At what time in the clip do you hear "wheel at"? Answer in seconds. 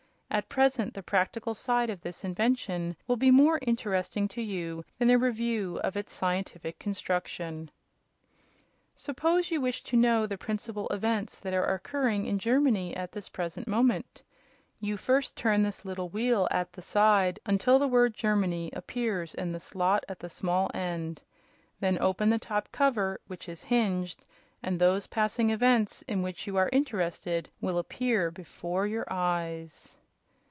16.07-16.71